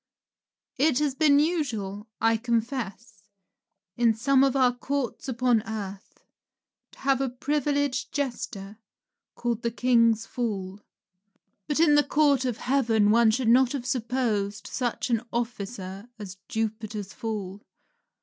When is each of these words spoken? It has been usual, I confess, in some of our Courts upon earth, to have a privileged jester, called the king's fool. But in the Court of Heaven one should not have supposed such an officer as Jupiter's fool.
It 0.79 0.97
has 0.97 1.13
been 1.13 1.37
usual, 1.37 2.07
I 2.19 2.35
confess, 2.35 3.21
in 3.95 4.15
some 4.15 4.43
of 4.43 4.55
our 4.55 4.73
Courts 4.73 5.27
upon 5.27 5.61
earth, 5.67 6.23
to 6.93 6.99
have 7.01 7.21
a 7.21 7.29
privileged 7.29 8.11
jester, 8.11 8.79
called 9.35 9.61
the 9.61 9.69
king's 9.69 10.25
fool. 10.25 10.79
But 11.67 11.79
in 11.79 11.93
the 11.93 12.03
Court 12.03 12.45
of 12.45 12.57
Heaven 12.57 13.11
one 13.11 13.29
should 13.29 13.47
not 13.49 13.73
have 13.73 13.85
supposed 13.85 14.65
such 14.65 15.11
an 15.11 15.21
officer 15.31 16.09
as 16.17 16.37
Jupiter's 16.47 17.13
fool. 17.13 17.61